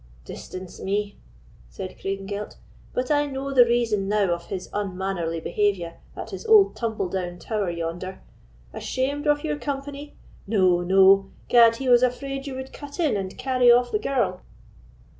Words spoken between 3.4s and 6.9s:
the reason now of his unmannerly behaviour at his old